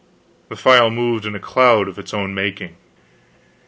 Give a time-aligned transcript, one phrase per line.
[0.49, 2.75] The file moved in a cloud of its own making.